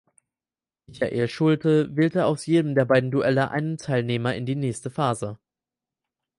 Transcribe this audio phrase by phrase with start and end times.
[0.87, 5.37] Michael Schulte wählte aus jedem der beiden Duelle einen Teilnehmer in die nächste Phase.